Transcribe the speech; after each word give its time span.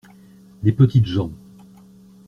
Les 0.63 0.71
petites 0.73 1.05
gens. 1.05 1.29